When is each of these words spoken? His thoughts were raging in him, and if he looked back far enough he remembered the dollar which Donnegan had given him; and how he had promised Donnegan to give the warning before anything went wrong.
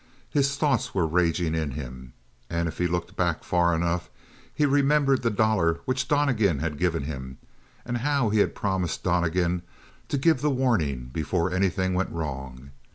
His 0.31 0.55
thoughts 0.57 0.95
were 0.95 1.05
raging 1.05 1.53
in 1.53 1.69
him, 1.73 2.13
and 2.49 2.67
if 2.67 2.79
he 2.79 2.87
looked 2.87 3.15
back 3.15 3.43
far 3.43 3.75
enough 3.75 4.09
he 4.51 4.65
remembered 4.65 5.21
the 5.21 5.29
dollar 5.29 5.79
which 5.85 6.07
Donnegan 6.07 6.57
had 6.57 6.79
given 6.79 7.03
him; 7.03 7.37
and 7.85 7.97
how 7.99 8.29
he 8.29 8.39
had 8.39 8.55
promised 8.55 9.03
Donnegan 9.03 9.61
to 10.07 10.17
give 10.17 10.41
the 10.41 10.49
warning 10.49 11.11
before 11.13 11.51
anything 11.53 11.93
went 11.93 12.09
wrong. 12.09 12.71